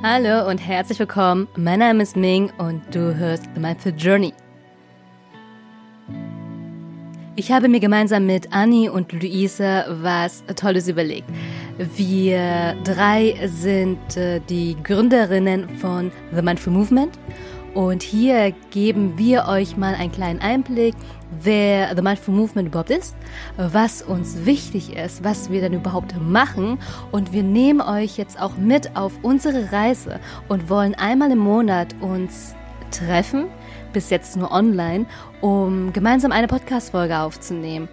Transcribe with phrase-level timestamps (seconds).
[0.00, 1.48] Hallo und herzlich willkommen.
[1.56, 4.32] Mein Name ist Ming und du hörst The Mindful Journey.
[7.34, 11.28] Ich habe mir gemeinsam mit Annie und Luise was Tolles überlegt.
[11.96, 17.18] Wir drei sind äh, die Gründerinnen von The Mindful Movement
[17.74, 20.94] und hier geben wir euch mal einen kleinen Einblick,
[21.42, 23.16] wer The Mindful Movement überhaupt ist,
[23.56, 26.78] was uns wichtig ist, was wir denn überhaupt machen
[27.10, 31.94] und wir nehmen euch jetzt auch mit auf unsere Reise und wollen einmal im Monat
[32.00, 32.54] uns
[32.90, 33.46] treffen,
[33.92, 35.06] bis jetzt nur online,
[35.40, 37.88] um gemeinsam eine Podcast-Folge aufzunehmen.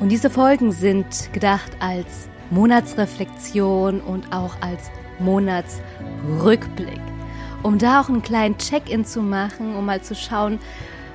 [0.00, 7.00] Und diese Folgen sind gedacht als Monatsreflexion und auch als Monatsrückblick
[7.62, 10.58] um da auch einen kleinen Check-in zu machen, um mal zu schauen,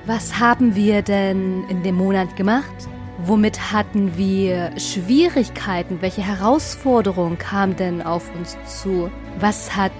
[0.06, 2.88] was haben wir denn in dem Monat gemacht?
[3.18, 6.00] Womit hatten wir Schwierigkeiten?
[6.00, 9.10] Welche Herausforderungen kamen denn auf uns zu?
[9.40, 9.92] Was hat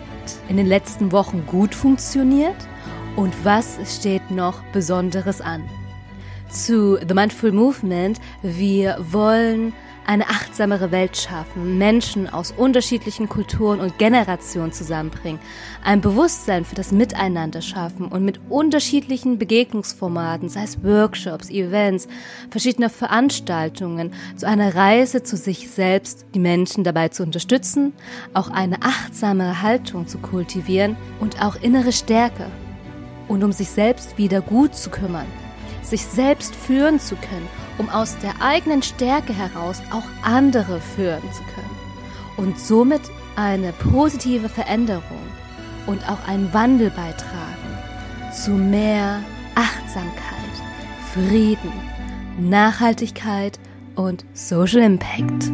[0.48, 2.56] in den letzten Wochen gut funktioniert?
[3.16, 5.64] Und was steht noch Besonderes an?
[6.50, 8.20] Zu The Mindful Movement.
[8.42, 9.72] Wir wollen
[10.06, 15.40] eine achtsamere Welt schaffen, Menschen aus unterschiedlichen Kulturen und Generationen zusammenbringen,
[15.84, 22.08] ein Bewusstsein für das Miteinander schaffen und mit unterschiedlichen Begegnungsformaten, sei es Workshops, Events,
[22.50, 27.92] verschiedene Veranstaltungen, zu einer Reise zu sich selbst, die Menschen dabei zu unterstützen,
[28.32, 32.46] auch eine achtsame Haltung zu kultivieren und auch innere Stärke
[33.28, 35.26] und um sich selbst wieder gut zu kümmern,
[35.86, 37.48] sich selbst führen zu können
[37.78, 41.76] um aus der eigenen Stärke heraus auch andere führen zu können
[42.36, 43.02] und somit
[43.36, 45.02] eine positive Veränderung
[45.86, 49.22] und auch einen Wandel beitragen zu mehr
[49.54, 50.12] Achtsamkeit,
[51.14, 51.72] Frieden,
[52.38, 53.58] Nachhaltigkeit
[53.94, 55.50] und Social Impact.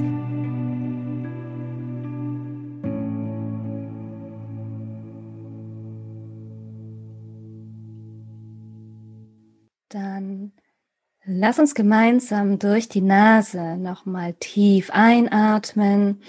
[11.45, 16.23] Lass uns gemeinsam durch die Nase nochmal tief einatmen,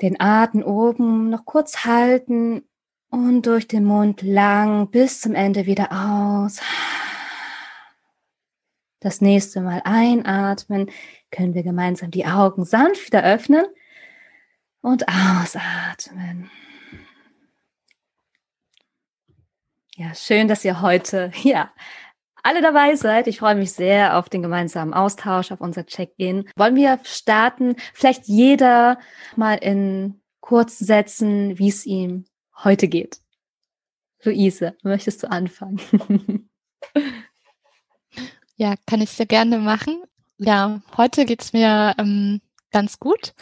[0.00, 2.62] den Atem oben noch kurz halten
[3.08, 6.60] und durch den Mund lang bis zum Ende wieder aus.
[9.00, 10.88] Das nächste Mal einatmen,
[11.32, 13.66] können wir gemeinsam die Augen sanft wieder öffnen
[14.80, 16.52] und ausatmen.
[19.96, 21.72] Ja, schön, dass ihr heute ja
[22.42, 23.26] alle dabei seid.
[23.26, 26.48] Ich freue mich sehr auf den gemeinsamen Austausch, auf unser Check-in.
[26.56, 27.76] Wollen wir starten?
[27.94, 28.98] Vielleicht jeder
[29.36, 32.24] mal in kurzen Sätzen, wie es ihm
[32.64, 33.20] heute geht.
[34.22, 36.50] Luise, möchtest du anfangen?
[38.56, 40.02] ja, kann ich sehr gerne machen.
[40.38, 42.40] Ja, heute geht's mir ähm,
[42.70, 43.34] ganz gut,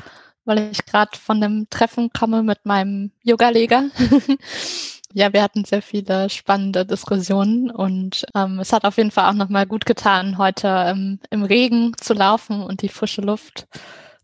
[0.44, 3.90] weil ich gerade von einem Treffen komme mit meinem Yoga-Leger.
[5.14, 9.34] Ja, wir hatten sehr viele spannende Diskussionen und ähm, es hat auf jeden Fall auch
[9.34, 13.66] nochmal gut getan, heute ähm, im Regen zu laufen und die frische Luft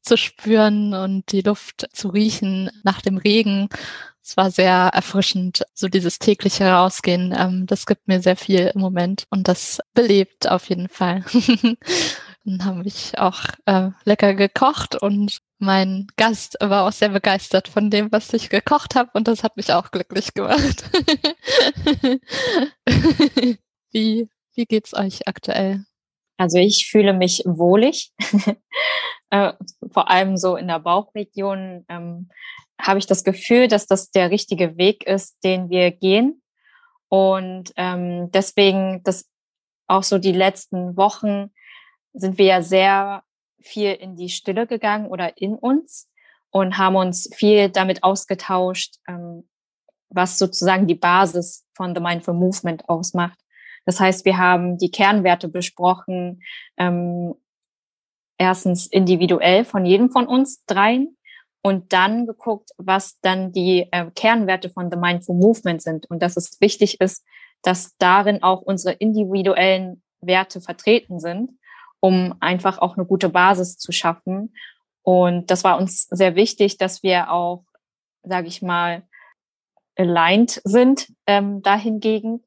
[0.03, 3.71] zu spüren und die Luft zu riechen nach dem Regen.
[4.23, 7.35] Es war sehr erfrischend, so dieses tägliche Rausgehen.
[7.37, 11.25] Ähm, das gibt mir sehr viel im Moment und das belebt auf jeden Fall.
[12.45, 17.91] Dann habe ich auch äh, lecker gekocht und mein Gast war auch sehr begeistert von
[17.91, 20.85] dem, was ich gekocht habe und das hat mich auch glücklich gemacht.
[23.93, 25.85] wie, wie geht's euch aktuell?
[26.37, 28.13] Also ich fühle mich wohlig.
[29.31, 29.53] äh,
[29.93, 32.29] vor allem so in der Bauchregion ähm,
[32.81, 36.43] habe ich das Gefühl, dass das der richtige Weg ist, den wir gehen.
[37.09, 39.31] Und ähm, deswegen, dass
[39.87, 41.53] auch so die letzten Wochen
[42.13, 43.23] sind wir ja sehr
[43.65, 46.09] viel in die Stille gegangen oder in uns
[46.51, 49.49] und haben uns viel damit ausgetauscht, ähm,
[50.09, 53.39] was sozusagen die Basis von The Mindful Movement ausmacht.
[53.85, 56.43] Das heißt, wir haben die Kernwerte besprochen,
[56.77, 57.35] ähm,
[58.39, 61.17] erstens individuell von jedem von uns dreien
[61.63, 66.37] und dann geguckt, was dann die äh, Kernwerte von The Mindful Movement sind und dass
[66.37, 67.25] es wichtig ist,
[67.63, 71.53] dass darin auch unsere individuellen Werte vertreten sind
[72.05, 74.55] um einfach auch eine gute Basis zu schaffen.
[75.01, 77.65] Und das war uns sehr wichtig, dass wir auch,
[78.23, 79.05] sage ich mal,
[79.97, 82.45] aligned sind ähm, dahingegen,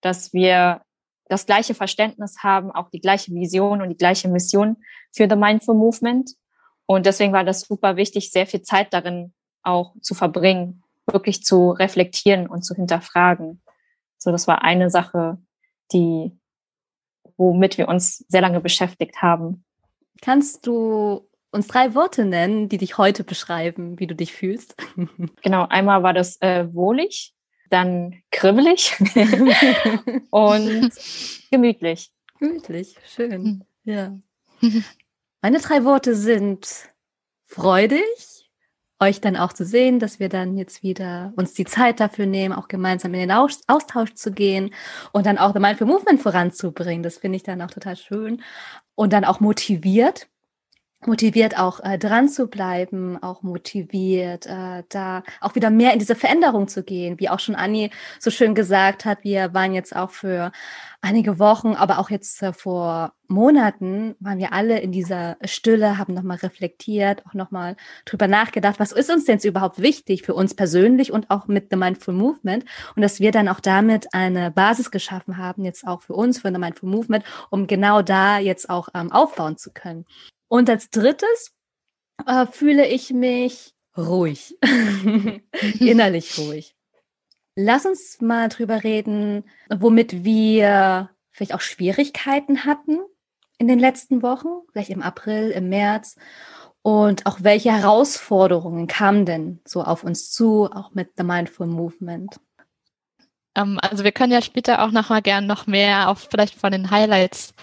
[0.00, 0.80] dass wir
[1.28, 4.78] das gleiche Verständnis haben, auch die gleiche Vision und die gleiche Mission
[5.12, 6.30] für The Mindful Movement.
[6.86, 11.72] Und deswegen war das super wichtig, sehr viel Zeit darin auch zu verbringen, wirklich zu
[11.72, 13.60] reflektieren und zu hinterfragen.
[14.16, 15.36] So, das war eine Sache,
[15.92, 16.38] die
[17.36, 19.64] womit wir uns sehr lange beschäftigt haben.
[20.20, 24.76] Kannst du uns drei Worte nennen, die dich heute beschreiben, wie du dich fühlst.
[25.42, 27.34] Genau, einmal war das äh, wohlig,
[27.70, 28.94] dann kribbelig
[30.30, 30.90] und
[31.50, 32.10] gemütlich.
[32.38, 33.32] Gemütlich, schön.
[33.32, 33.62] Hm.
[33.84, 34.18] Ja.
[35.42, 36.66] Meine drei Worte sind
[37.46, 38.02] freudig,
[39.00, 42.54] euch dann auch zu sehen, dass wir dann jetzt wieder uns die Zeit dafür nehmen,
[42.54, 44.72] auch gemeinsam in den Austausch zu gehen
[45.12, 47.02] und dann auch The Mindful Movement voranzubringen.
[47.02, 48.42] Das finde ich dann auch total schön.
[48.94, 50.28] Und dann auch motiviert,
[51.06, 56.14] motiviert auch äh, dran zu bleiben, auch motiviert, äh, da auch wieder mehr in diese
[56.14, 59.24] Veränderung zu gehen, wie auch schon Anni so schön gesagt hat.
[59.24, 60.52] Wir waren jetzt auch für
[61.04, 66.14] einige Wochen, aber auch jetzt äh, vor Monaten waren wir alle in dieser Stille, haben
[66.14, 71.12] nochmal reflektiert, auch nochmal drüber nachgedacht, was ist uns denn überhaupt wichtig für uns persönlich
[71.12, 72.64] und auch mit The Mindful Movement
[72.96, 76.52] und dass wir dann auch damit eine Basis geschaffen haben, jetzt auch für uns, für
[76.52, 80.06] The Mindful Movement, um genau da jetzt auch ähm, aufbauen zu können.
[80.54, 81.52] Und als drittes
[82.26, 84.56] äh, fühle ich mich ruhig,
[85.80, 86.76] innerlich ruhig.
[87.56, 93.00] Lass uns mal drüber reden, womit wir vielleicht auch Schwierigkeiten hatten
[93.58, 96.14] in den letzten Wochen, vielleicht im April, im März.
[96.82, 102.38] Und auch welche Herausforderungen kamen denn so auf uns zu, auch mit The Mindful Movement?
[103.56, 106.70] Ähm, also wir können ja später auch noch mal gern noch mehr auf vielleicht von
[106.70, 107.54] den Highlights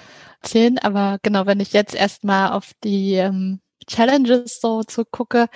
[0.42, 5.48] erzählen, aber genau, wenn ich jetzt erstmal auf die ähm, Challenges so zu gucke,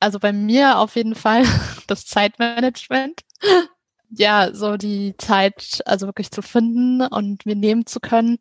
[0.00, 1.44] also bei mir auf jeden Fall
[1.86, 3.20] das Zeitmanagement.
[4.10, 8.38] ja, so die Zeit also wirklich zu finden und mir nehmen zu können.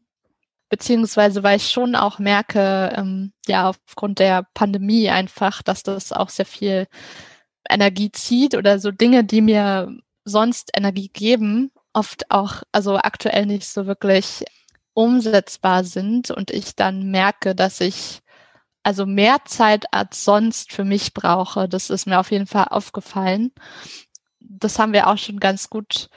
[0.70, 6.30] Beziehungsweise, weil ich schon auch merke, ähm, ja, aufgrund der Pandemie einfach, dass das auch
[6.30, 6.88] sehr viel
[7.70, 13.68] Energie zieht oder so Dinge, die mir sonst Energie geben, oft auch, also aktuell nicht
[13.68, 14.44] so wirklich
[14.98, 18.22] umsetzbar sind und ich dann merke, dass ich
[18.82, 21.70] also mehr Zeit als sonst für mich brauche.
[21.70, 23.52] Das ist mir auf jeden Fall aufgefallen.
[24.40, 26.10] Das haben wir auch schon ganz gut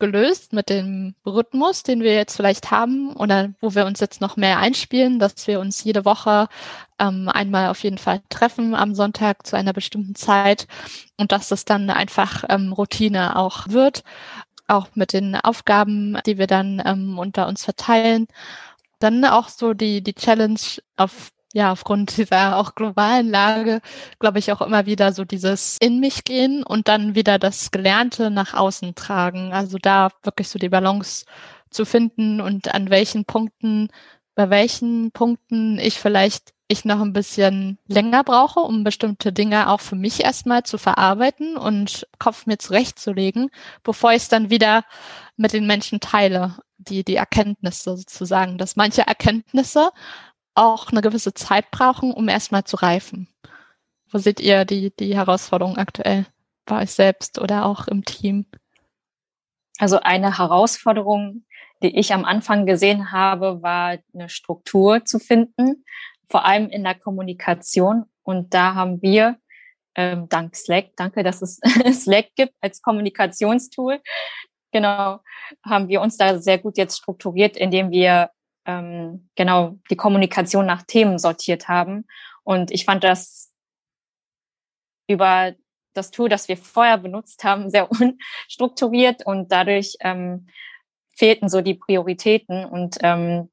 [0.00, 4.36] gelöst mit dem Rhythmus, den wir jetzt vielleicht haben oder wo wir uns jetzt noch
[4.36, 6.48] mehr einspielen, dass wir uns jede Woche
[6.98, 10.66] ähm, einmal auf jeden Fall treffen am Sonntag zu einer bestimmten Zeit
[11.16, 14.02] und dass das dann einfach ähm, Routine auch wird
[14.70, 18.26] auch mit den Aufgaben, die wir dann ähm, unter uns verteilen.
[18.98, 20.60] Dann auch so die, die Challenge
[20.96, 23.80] auf ja, aufgrund dieser auch globalen Lage,
[24.20, 28.30] glaube ich, auch immer wieder so dieses in mich gehen und dann wieder das Gelernte
[28.30, 29.52] nach außen tragen.
[29.52, 31.24] Also da wirklich so die Balance
[31.70, 33.88] zu finden und an welchen Punkten,
[34.40, 39.80] bei welchen Punkten ich vielleicht ich noch ein bisschen länger brauche, um bestimmte Dinge auch
[39.80, 43.50] für mich erstmal zu verarbeiten und Kopf mir zurechtzulegen,
[43.82, 44.86] bevor ich es dann wieder
[45.36, 49.90] mit den Menschen teile, die, die Erkenntnisse sozusagen, dass manche Erkenntnisse
[50.54, 53.28] auch eine gewisse Zeit brauchen, um erstmal zu reifen.
[54.10, 56.24] Wo seht ihr die, die Herausforderung aktuell
[56.64, 58.46] bei euch selbst oder auch im Team?
[59.78, 61.44] Also eine Herausforderung,
[61.82, 65.84] die ich am Anfang gesehen habe, war eine Struktur zu finden
[66.30, 68.04] vor allem in der Kommunikation.
[68.22, 69.36] Und da haben wir
[69.96, 71.60] ähm, dank Slack, danke, dass es
[72.04, 74.00] Slack gibt als Kommunikationstool,
[74.72, 75.18] genau,
[75.66, 78.30] haben wir uns da sehr gut jetzt strukturiert, indem wir
[78.66, 82.06] ähm, genau die Kommunikation nach Themen sortiert haben.
[82.44, 83.52] Und ich fand das
[85.08, 85.54] über
[85.94, 87.90] das Tool, das wir vorher benutzt haben, sehr
[88.46, 90.46] unstrukturiert und dadurch ähm,
[91.20, 92.64] fehlten so die Prioritäten.
[92.64, 93.50] Und ähm,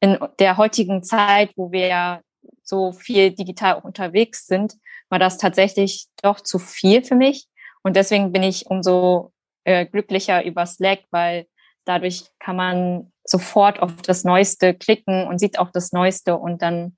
[0.00, 2.22] in der heutigen Zeit, wo wir
[2.62, 4.74] so viel digital unterwegs sind,
[5.10, 7.46] war das tatsächlich doch zu viel für mich.
[7.82, 9.32] Und deswegen bin ich umso
[9.64, 11.46] äh, glücklicher über Slack, weil
[11.84, 16.96] dadurch kann man sofort auf das Neueste klicken und sieht auch das Neueste und dann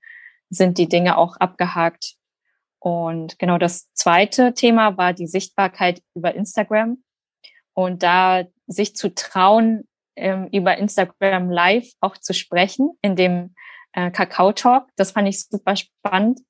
[0.50, 2.14] sind die Dinge auch abgehakt.
[2.79, 7.02] Und genau das zweite Thema war die Sichtbarkeit über Instagram
[7.75, 13.54] und da sich zu trauen, ähm, über Instagram Live auch zu sprechen, in dem
[13.92, 14.88] äh, Kakao Talk.
[14.97, 16.40] Das fand ich super spannend.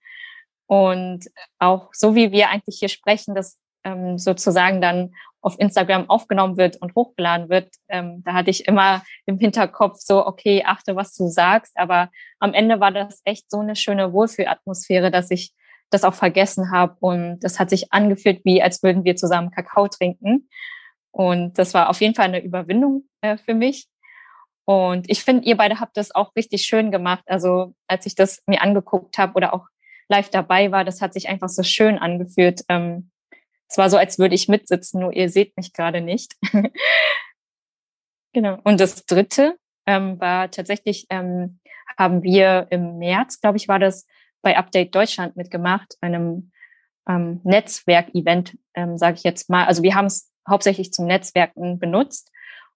[0.67, 1.27] Und
[1.59, 6.77] auch so wie wir eigentlich hier sprechen, dass ähm, sozusagen dann auf Instagram aufgenommen wird
[6.81, 11.27] und hochgeladen wird, ähm, da hatte ich immer im Hinterkopf so, okay, achte, was du
[11.29, 11.73] sagst.
[11.77, 15.53] Aber am Ende war das echt so eine schöne Wohlfühlatmosphäre, dass ich
[15.91, 16.97] das auch vergessen habe.
[17.01, 20.49] Und das hat sich angefühlt, wie als würden wir zusammen Kakao trinken.
[21.13, 23.89] Und das war auf jeden Fall eine Überwindung äh, für mich.
[24.65, 27.25] Und ich finde, ihr beide habt das auch richtig schön gemacht.
[27.27, 29.67] Also als ich das mir angeguckt habe oder auch
[30.09, 32.63] live dabei war, das hat sich einfach so schön angefühlt.
[32.69, 33.11] Ähm,
[33.69, 36.35] es war so, als würde ich mitsitzen, nur ihr seht mich gerade nicht.
[38.33, 38.59] genau.
[38.65, 41.61] Und das Dritte ähm, war tatsächlich, ähm,
[41.99, 44.07] haben wir im März, glaube ich, war das,
[44.43, 46.51] bei Update Deutschland mitgemacht, einem
[47.09, 49.67] ähm, Netzwerk-Event, ähm, sage ich jetzt mal.
[49.67, 52.31] Also wir haben es hauptsächlich zum Netzwerken benutzt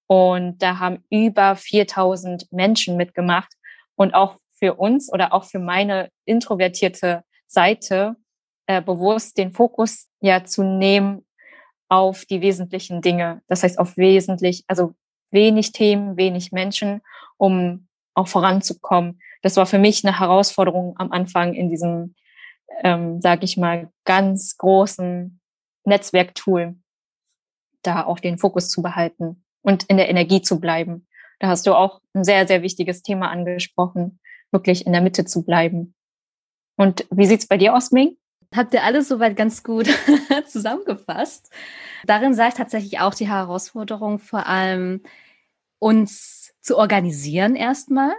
[0.07, 3.53] und da haben über 4000 Menschen mitgemacht
[3.97, 8.17] und auch für uns oder auch für meine introvertierte Seite
[8.67, 11.27] äh, bewusst den Fokus ja zu nehmen
[11.89, 13.43] auf die wesentlichen Dinge.
[13.49, 14.95] Das heißt auf wesentlich, also
[15.31, 17.03] wenig Themen, wenig Menschen,
[17.37, 19.21] um auch voranzukommen.
[19.43, 22.15] Das war für mich eine Herausforderung am Anfang in diesem,
[22.83, 25.41] ähm, sage ich mal, ganz großen
[25.85, 26.77] Netzwerktool,
[27.87, 31.07] da auch den Fokus zu behalten und in der Energie zu bleiben.
[31.39, 34.19] Da hast du auch ein sehr, sehr wichtiges Thema angesprochen,
[34.51, 35.95] wirklich in der Mitte zu bleiben.
[36.77, 38.17] Und wie sieht's bei dir aus, Ming?
[38.55, 39.89] Habt ihr alles soweit ganz gut
[40.47, 41.51] zusammengefasst?
[42.05, 45.03] Darin sah ich tatsächlich auch die Herausforderung, vor allem
[45.79, 48.13] uns zu organisieren erstmal,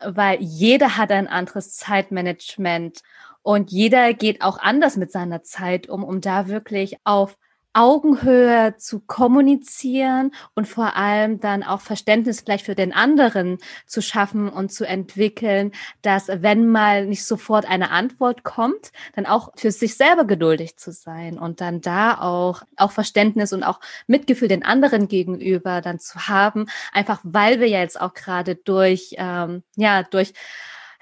[0.00, 3.02] weil jeder hat ein anderes Zeitmanagement
[3.42, 7.36] und jeder geht auch anders mit seiner Zeit um, um da wirklich auf
[7.74, 14.48] Augenhöhe zu kommunizieren und vor allem dann auch Verständnis vielleicht für den anderen zu schaffen
[14.48, 19.96] und zu entwickeln, dass wenn mal nicht sofort eine Antwort kommt, dann auch für sich
[19.96, 25.08] selber geduldig zu sein und dann da auch, auch Verständnis und auch Mitgefühl den anderen
[25.08, 30.34] gegenüber dann zu haben, einfach weil wir ja jetzt auch gerade durch, ähm, ja, durch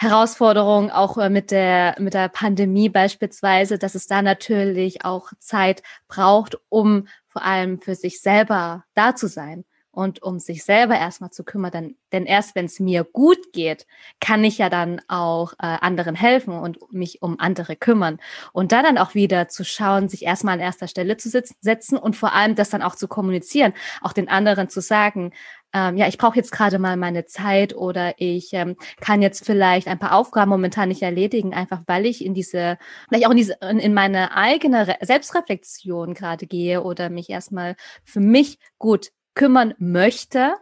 [0.00, 5.82] Herausforderung auch äh, mit der, mit der Pandemie beispielsweise, dass es da natürlich auch Zeit
[6.08, 11.30] braucht, um vor allem für sich selber da zu sein und um sich selber erstmal
[11.30, 11.70] zu kümmern.
[11.70, 13.86] Denn, denn erst wenn es mir gut geht,
[14.20, 18.18] kann ich ja dann auch äh, anderen helfen und mich um andere kümmern.
[18.52, 21.98] Und da dann auch wieder zu schauen, sich erstmal an erster Stelle zu sitzen, setzen
[21.98, 25.32] und vor allem das dann auch zu kommunizieren, auch den anderen zu sagen,
[25.72, 29.86] ähm, ja, ich brauche jetzt gerade mal meine Zeit oder ich ähm, kann jetzt vielleicht
[29.86, 32.76] ein paar Aufgaben momentan nicht erledigen, einfach weil ich in diese,
[33.08, 37.76] vielleicht auch in diese, in, in meine eigene Re Selbstreflexion gerade gehe oder mich erstmal
[38.04, 40.54] für mich gut kümmern möchte,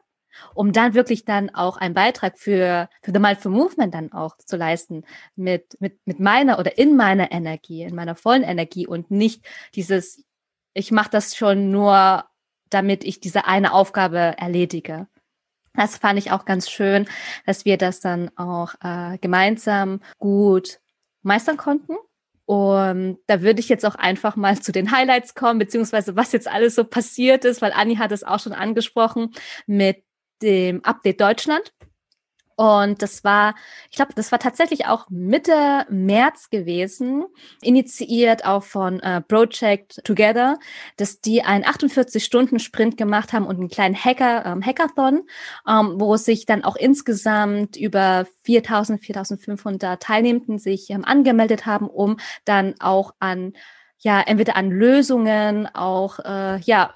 [0.54, 4.56] um dann wirklich dann auch einen Beitrag für, für The Mindful Movement dann auch zu
[4.56, 5.04] leisten
[5.34, 9.44] mit, mit, mit meiner oder in meiner Energie, in meiner vollen Energie und nicht
[9.74, 10.24] dieses,
[10.74, 12.24] ich mache das schon nur
[12.70, 15.08] damit ich diese eine Aufgabe erledige.
[15.74, 17.08] Das fand ich auch ganz schön,
[17.46, 20.80] dass wir das dann auch äh, gemeinsam gut
[21.22, 21.96] meistern konnten.
[22.48, 26.48] Und da würde ich jetzt auch einfach mal zu den Highlights kommen, beziehungsweise was jetzt
[26.48, 29.34] alles so passiert ist, weil Anni hat es auch schon angesprochen
[29.66, 30.02] mit
[30.40, 31.74] dem Update Deutschland.
[32.58, 33.54] Und das war,
[33.88, 37.24] ich glaube, das war tatsächlich auch Mitte März gewesen,
[37.62, 40.58] initiiert auch von äh, Project Together,
[40.96, 45.22] dass die einen 48-Stunden-Sprint gemacht haben und einen kleinen Hacker, ähm, Hackathon,
[45.68, 52.16] ähm, wo sich dann auch insgesamt über 4000, 4500 Teilnehmenden sich ähm, angemeldet haben, um
[52.44, 53.52] dann auch an
[54.00, 56.94] ja, entweder an Lösungen, auch äh, ja,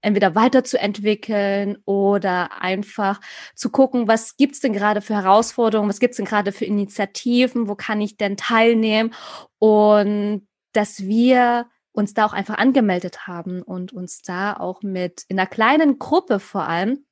[0.00, 3.20] entweder weiterzuentwickeln oder einfach
[3.54, 7.74] zu gucken, was gibt's denn gerade für Herausforderungen, was gibt's denn gerade für Initiativen, wo
[7.74, 9.12] kann ich denn teilnehmen?
[9.58, 15.38] Und dass wir uns da auch einfach angemeldet haben und uns da auch mit in
[15.38, 17.04] einer kleinen Gruppe vor allem,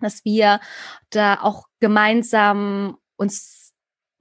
[0.00, 0.60] dass wir
[1.10, 3.74] da auch gemeinsam uns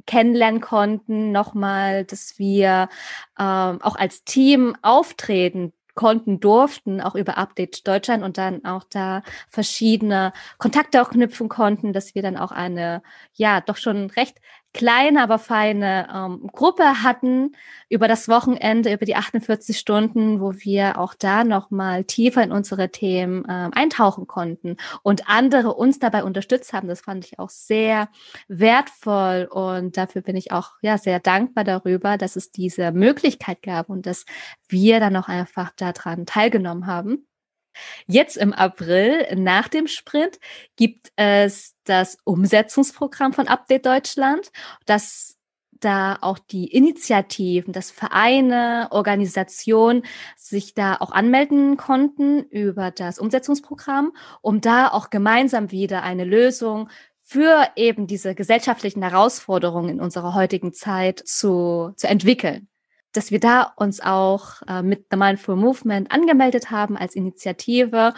[0.06, 2.90] kennenlernen konnten, nochmal, dass wir
[3.38, 9.24] ähm, auch als Team auftreten konnten, durften, auch über Update Deutschland und dann auch da
[9.50, 13.02] verschiedene Kontakte auch knüpfen konnten, dass wir dann auch eine,
[13.34, 14.38] ja, doch schon recht
[14.74, 17.56] kleine, aber feine ähm, Gruppe hatten
[17.90, 22.90] über das Wochenende, über die 48 Stunden, wo wir auch da nochmal tiefer in unsere
[22.90, 26.88] Themen ähm, eintauchen konnten und andere uns dabei unterstützt haben.
[26.88, 28.10] Das fand ich auch sehr
[28.48, 33.90] wertvoll und dafür bin ich auch ja sehr dankbar darüber, dass es diese Möglichkeit gab
[33.90, 34.26] und dass
[34.68, 37.28] wir dann auch einfach daran teilgenommen haben.
[38.08, 40.40] Jetzt im April, nach dem Sprint,
[40.76, 44.52] gibt es das Umsetzungsprogramm von Update Deutschland,
[44.86, 45.38] das
[45.80, 50.04] da auch die Initiativen, das Vereine, Organisationen
[50.36, 56.90] sich da auch anmelden konnten über das Umsetzungsprogramm, um da auch gemeinsam wieder eine Lösung
[57.24, 62.68] für eben diese gesellschaftlichen Herausforderungen in unserer heutigen Zeit zu, zu entwickeln
[63.18, 68.14] dass wir da uns auch äh, mit The Mindful Movement angemeldet haben als Initiative,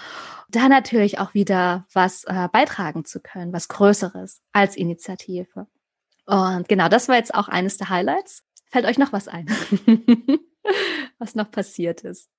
[0.49, 5.67] da natürlich auch wieder was äh, beitragen zu können, was Größeres als Initiative.
[6.25, 8.43] Und genau, das war jetzt auch eines der Highlights.
[8.69, 9.47] Fällt euch noch was ein,
[11.17, 12.29] was noch passiert ist?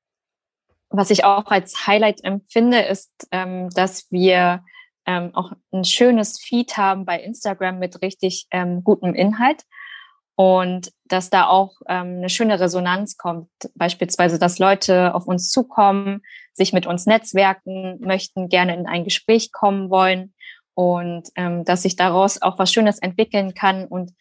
[0.91, 4.65] Was ich auch als Highlight empfinde, ist, ähm, dass wir
[5.07, 9.65] ähm, auch ein schönes Feed haben bei Instagram mit richtig ähm, gutem Inhalt.
[10.41, 13.51] Und dass da auch ähm, eine schöne Resonanz kommt.
[13.75, 16.23] Beispielsweise, dass Leute auf uns zukommen,
[16.55, 20.33] sich mit uns netzwerken möchten, gerne in ein Gespräch kommen wollen
[20.73, 24.13] und ähm, dass sich daraus auch was Schönes entwickeln kann und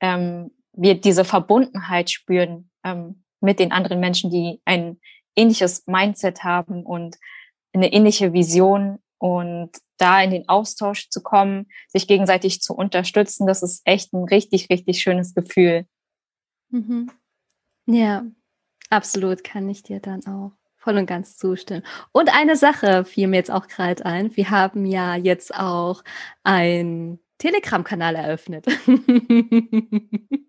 [0.00, 4.98] ähm, wir diese Verbundenheit spüren ähm, mit den anderen Menschen, die ein
[5.36, 7.18] ähnliches Mindset haben und
[7.72, 13.62] eine ähnliche Vision und da in den Austausch zu kommen, sich gegenseitig zu unterstützen, das
[13.62, 15.86] ist echt ein richtig, richtig schönes Gefühl.
[16.70, 17.08] Mhm.
[17.86, 18.24] Ja,
[18.90, 21.84] absolut kann ich dir dann auch voll und ganz zustimmen.
[22.10, 24.36] Und eine Sache fiel mir jetzt auch gerade ein.
[24.36, 26.02] Wir haben ja jetzt auch
[26.42, 28.66] einen Telegram-Kanal eröffnet.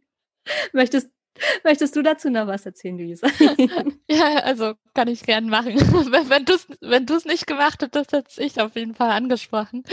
[0.73, 1.09] möchtest,
[1.63, 3.27] möchtest du dazu noch was erzählen, Luisa?
[4.09, 5.75] ja, also kann ich gern machen.
[6.29, 9.83] wenn du es wenn nicht gemacht das hätte ich auf jeden Fall angesprochen.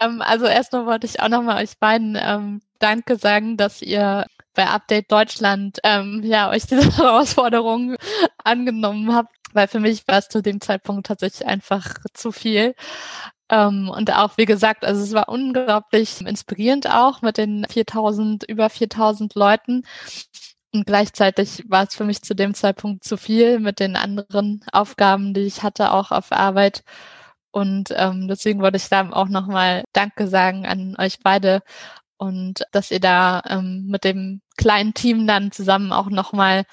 [0.00, 4.66] ähm, also erstmal wollte ich auch nochmal euch beiden ähm, Danke sagen, dass ihr bei
[4.66, 7.96] Update Deutschland ähm, ja euch diese Herausforderung
[8.44, 12.74] angenommen habt, weil für mich war es zu dem Zeitpunkt tatsächlich einfach zu viel.
[13.52, 18.70] Ähm, und auch, wie gesagt, also es war unglaublich inspirierend auch mit den 4000, über
[18.70, 19.84] 4000 Leuten.
[20.74, 25.34] Und gleichzeitig war es für mich zu dem Zeitpunkt zu viel mit den anderen Aufgaben,
[25.34, 26.82] die ich hatte, auch auf Arbeit.
[27.50, 31.62] Und ähm, deswegen wollte ich da auch nochmal Danke sagen an euch beide
[32.16, 36.64] und dass ihr da ähm, mit dem kleinen Team dann zusammen auch nochmal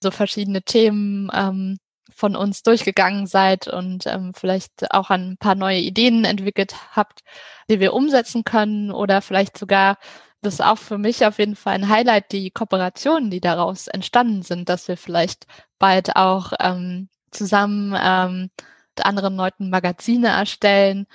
[0.00, 1.78] so verschiedene Themen ähm,
[2.14, 7.20] von uns durchgegangen seid und ähm, vielleicht auch ein paar neue Ideen entwickelt habt,
[7.68, 9.96] die wir umsetzen können oder vielleicht sogar
[10.42, 14.42] das ist auch für mich auf jeden Fall ein Highlight, die Kooperationen, die daraus entstanden
[14.42, 15.46] sind, dass wir vielleicht
[15.78, 18.50] bald auch ähm, zusammen ähm,
[18.96, 21.06] mit anderen Leuten Magazine erstellen.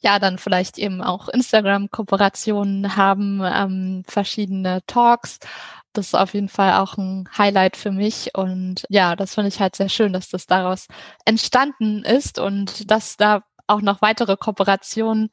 [0.00, 5.40] Ja, dann vielleicht eben auch Instagram-Kooperationen haben, ähm, verschiedene Talks
[5.96, 8.30] das ist auf jeden Fall auch ein Highlight für mich.
[8.34, 10.86] Und ja, das finde ich halt sehr schön, dass das daraus
[11.24, 15.30] entstanden ist und dass da auch noch weitere Kooperationen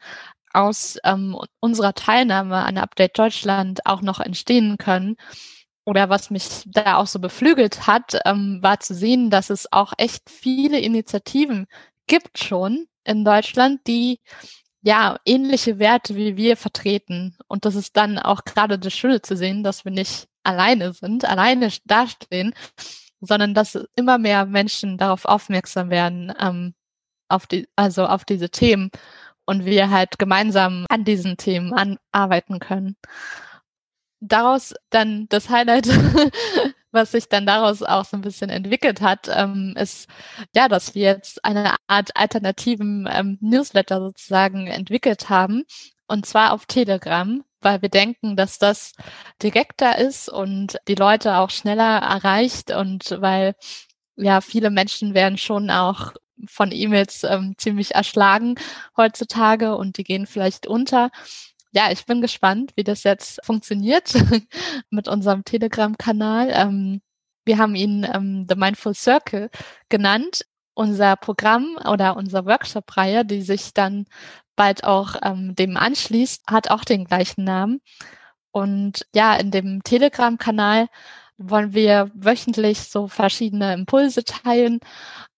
[0.54, 5.15] aus ähm, unserer Teilnahme an Update Deutschland auch noch entstehen können.
[5.86, 9.93] Oder was mich da auch so beflügelt hat, ähm, war zu sehen, dass es auch
[9.97, 11.67] echt viele Initiativen
[12.08, 14.19] gibt schon in Deutschland, die
[14.84, 17.38] ja ähnliche Werte wie wir vertreten.
[17.47, 21.25] Und das ist dann auch gerade das Schöne zu sehen, dass wir nicht alleine sind,
[21.25, 22.54] alleine dastehen,
[23.21, 26.73] sondern dass immer mehr Menschen darauf aufmerksam werden, ähm,
[27.30, 28.91] auf die, also auf diese Themen
[29.45, 32.95] und wir halt gemeinsam an diesen Themen arbeiten können.
[34.19, 35.88] Daraus dann das Highlight,
[36.91, 40.10] was sich dann daraus auch so ein bisschen entwickelt hat, ähm, ist
[40.56, 45.63] ja, dass wir jetzt eine Art alternativen ähm, Newsletter sozusagen entwickelt haben,
[46.08, 48.93] und zwar auf Telegram, weil wir denken, dass das
[49.41, 53.56] direkter ist und die Leute auch schneller erreicht und weil
[54.15, 56.13] ja viele Menschen werden schon auch
[56.47, 58.56] von E-Mails ähm, ziemlich erschlagen
[58.97, 61.12] heutzutage und die gehen vielleicht unter.
[61.74, 64.13] Ja, ich bin gespannt, wie das jetzt funktioniert
[64.89, 66.50] mit unserem Telegram-Kanal.
[66.52, 67.02] Ähm,
[67.45, 69.50] wir haben ihn ähm, The Mindful Circle
[69.89, 74.06] genannt unser Programm oder unsere Workshop-Reihe, die sich dann
[74.56, 77.82] bald auch ähm, dem anschließt, hat auch den gleichen Namen.
[78.52, 80.88] Und ja, in dem Telegram-Kanal
[81.38, 84.80] wollen wir wöchentlich so verschiedene Impulse teilen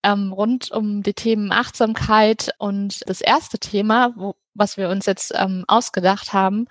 [0.04, 2.52] ähm, rund um die Themen Achtsamkeit.
[2.58, 6.68] Und das erste Thema, wo, was wir uns jetzt ähm, ausgedacht haben,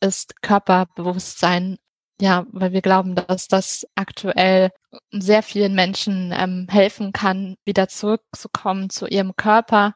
[0.00, 1.78] ist Körperbewusstsein
[2.20, 4.70] ja, weil wir glauben, dass das aktuell
[5.10, 9.94] sehr vielen Menschen ähm, helfen kann, wieder zurückzukommen zu ihrem Körper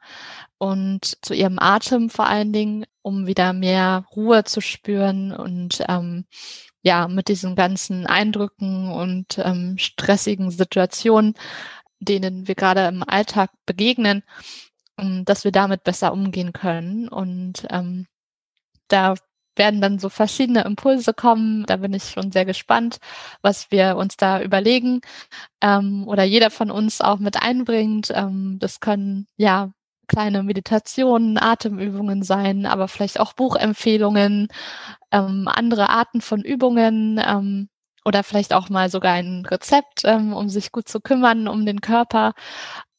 [0.59, 6.27] und zu ihrem Atem vor allen Dingen, um wieder mehr Ruhe zu spüren und ähm,
[6.83, 11.35] ja, mit diesen ganzen Eindrücken und ähm, stressigen Situationen,
[12.01, 14.23] denen wir gerade im Alltag begegnen,
[14.97, 17.09] um, dass wir damit besser umgehen können.
[17.09, 18.07] Und ähm,
[18.89, 19.15] da
[19.59, 21.65] werden dann so verschiedene Impulse kommen.
[21.67, 22.99] Da bin ich schon sehr gespannt,
[23.43, 25.01] was wir uns da überlegen
[25.63, 28.11] ähm, oder jeder von uns auch mit einbringt.
[28.15, 29.71] Ähm, das können ja
[30.09, 34.49] kleine Meditationen, Atemübungen sein, aber vielleicht auch Buchempfehlungen,
[35.13, 37.69] ähm, andere Arten von Übungen ähm,
[38.05, 41.81] oder vielleicht auch mal sogar ein Rezept, ähm, um sich gut zu kümmern um den
[41.83, 42.33] Körper.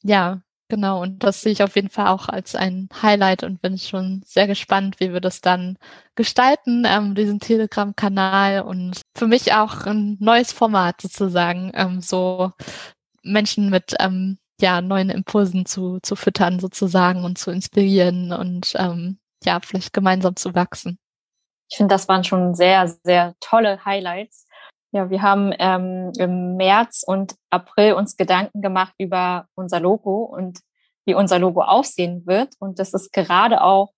[0.03, 0.41] Ja,
[0.71, 4.21] Genau, und das sehe ich auf jeden Fall auch als ein Highlight und bin schon
[4.23, 5.79] sehr gespannt, wie wir das dann
[6.13, 12.51] gestalten, ähm, diesen Telegram-Kanal und für mich auch ein neues Format sozusagen, ähm, so
[13.23, 19.17] Menschen mit ähm, ja, neuen Impulsen zu, zu füttern sozusagen und zu inspirieren und ähm,
[19.43, 20.99] ja, vielleicht gemeinsam zu wachsen.
[21.71, 24.45] Ich finde, das waren schon sehr, sehr tolle Highlights.
[24.91, 30.59] Ja, wir haben ähm, im März und April uns Gedanken gemacht über unser Logo und
[31.05, 32.55] wie unser Logo aussehen wird.
[32.59, 33.93] Und das ist gerade auch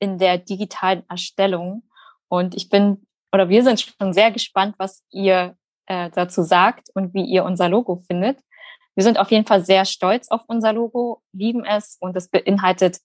[0.00, 1.84] in der digitalen Erstellung.
[2.28, 7.14] Und ich bin oder wir sind schon sehr gespannt, was ihr äh, dazu sagt und
[7.14, 8.38] wie ihr unser Logo findet.
[8.94, 12.98] Wir sind auf jeden Fall sehr stolz auf unser Logo, lieben es und es beinhaltet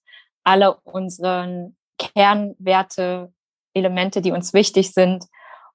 [0.44, 3.32] alle unseren Kernwerte,
[3.74, 5.24] Elemente, die uns wichtig sind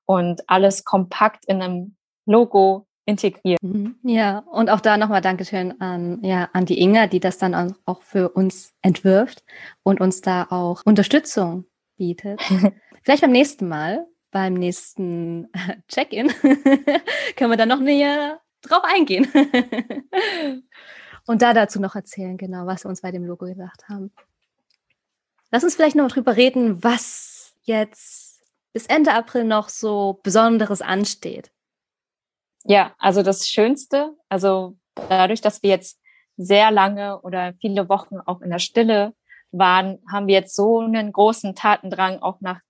[0.06, 3.62] und alles kompakt in einem Logo integriert.
[3.62, 3.96] Mhm.
[4.04, 8.02] Ja, und auch da nochmal Dankeschön an, ja, an die Inga, die das dann auch
[8.02, 9.44] für uns entwirft
[9.84, 11.66] und uns da auch Unterstützung
[11.98, 12.42] bietet.
[13.04, 15.50] Vielleicht beim nächsten Mal, beim nächsten
[15.88, 16.30] Check-in,
[17.36, 19.28] können wir dann noch näher drauf eingehen.
[21.26, 24.12] und da dazu noch erzählen, genau, was wir uns bei dem Logo gesagt haben.
[25.52, 28.23] Lass uns vielleicht noch drüber reden, was jetzt
[28.74, 31.52] bis Ende April noch so Besonderes ansteht.
[32.66, 36.00] Ja, also das Schönste, also dadurch, dass wir jetzt
[36.38, 39.14] sehr lange oder viele Wochen auch in der Stille
[39.52, 42.62] waren, haben wir jetzt so einen großen Tatendrang, auch nach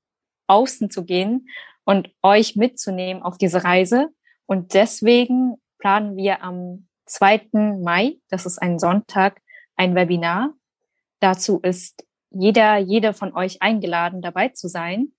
[0.48, 1.48] außen zu gehen
[1.86, 4.10] und euch mitzunehmen auf diese Reise.
[4.46, 7.50] Und deswegen planen wir am 2.
[7.82, 9.42] Mai, das ist ein Sonntag,
[9.76, 10.54] ein Webinar.
[11.20, 15.14] Dazu ist jeder, jede von euch eingeladen, dabei zu sein.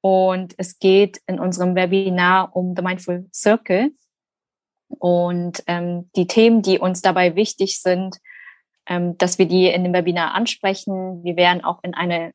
[0.00, 3.90] Und es geht in unserem Webinar um The Mindful Circle.
[4.88, 8.16] Und ähm, die Themen, die uns dabei wichtig sind,
[8.86, 11.22] ähm, dass wir die in dem Webinar ansprechen.
[11.22, 12.32] Wir werden auch in eine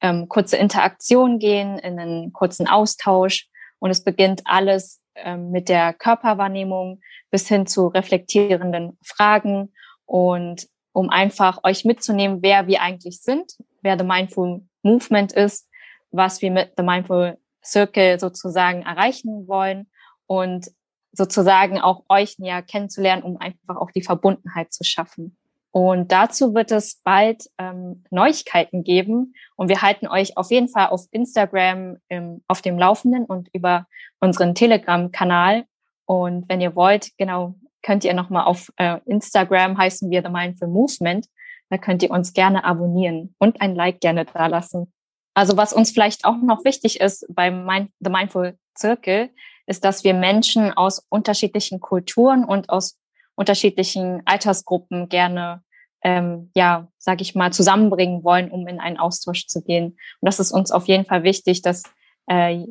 [0.00, 3.48] ähm, kurze Interaktion gehen, in einen kurzen Austausch.
[3.78, 9.72] Und es beginnt alles ähm, mit der Körperwahrnehmung bis hin zu reflektierenden Fragen
[10.06, 15.68] und um einfach euch mitzunehmen, wer wir eigentlich sind, wer The Mindful Movement ist,
[16.10, 19.90] was wir mit The Mindful Circle sozusagen erreichen wollen
[20.26, 20.70] und
[21.12, 25.36] sozusagen auch euch näher kennenzulernen, um einfach auch die Verbundenheit zu schaffen.
[25.72, 29.34] Und dazu wird es bald ähm, Neuigkeiten geben.
[29.54, 33.86] Und wir halten euch auf jeden Fall auf Instagram ähm, auf dem Laufenden und über
[34.18, 35.64] unseren Telegram-Kanal.
[36.06, 40.68] Und wenn ihr wollt, genau, könnt ihr nochmal auf äh, Instagram heißen wir The Mindful
[40.68, 41.28] Movement.
[41.68, 44.92] Da könnt ihr uns gerne abonnieren und ein Like gerne da lassen.
[45.34, 49.30] Also was uns vielleicht auch noch wichtig ist beim Mind The Mindful Circle,
[49.66, 52.98] ist, dass wir Menschen aus unterschiedlichen Kulturen und aus
[53.36, 55.62] unterschiedlichen Altersgruppen gerne,
[56.02, 59.86] ähm, ja, sage ich mal, zusammenbringen wollen, um in einen Austausch zu gehen.
[60.20, 61.84] Und das ist uns auf jeden Fall wichtig, dass
[62.26, 62.64] äh,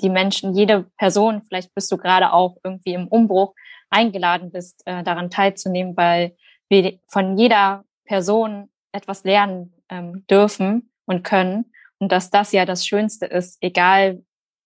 [0.00, 3.54] die Menschen, jede Person, vielleicht bist du gerade auch irgendwie im Umbruch,
[3.90, 6.36] eingeladen bist, äh, daran teilzunehmen, weil
[6.68, 11.71] wir von jeder Person etwas lernen ähm, dürfen und können.
[12.02, 14.24] Und dass das ja das Schönste ist, egal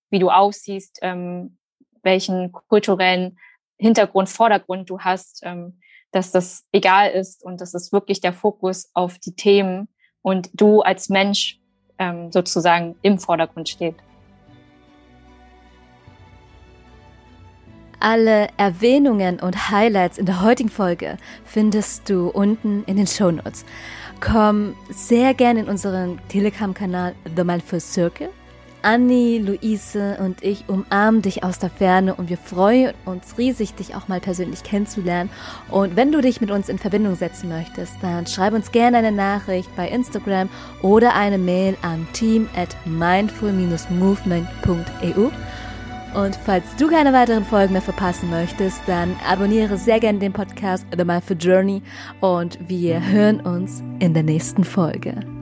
[0.09, 1.59] wie du aussiehst, ähm,
[2.03, 3.38] welchen kulturellen
[3.77, 5.79] Hintergrund, Vordergrund du hast, ähm,
[6.12, 9.88] dass das egal ist und dass es wirklich der Fokus auf die Themen
[10.22, 11.61] und du als Mensch
[11.99, 13.96] ähm, sozusagen im Vordergrund steht.
[18.01, 23.66] Alle Erwähnungen und Highlights in der heutigen Folge findest du unten in den Show Notes.
[24.20, 28.31] Komm sehr gerne in unseren Telegram-Kanal The Mindful Circle
[28.87, 33.96] Anni, Luise und ich umarmen dich aus der Ferne und wir freuen uns riesig, dich
[33.96, 35.29] auch mal persönlich kennenzulernen.
[35.70, 39.11] Und wenn du dich mit uns in Verbindung setzen möchtest, dann schreib uns gerne eine
[39.11, 40.48] Nachricht bei Instagram
[40.83, 45.31] oder eine Mail an team at mindful-movement.eu.
[46.16, 50.87] Und falls du keine weiteren Folgen mehr verpassen möchtest, dann abonniere sehr gerne den Podcast
[50.96, 51.83] The Mindful Journey
[52.20, 55.36] und wir hören uns in der nächsten Folge.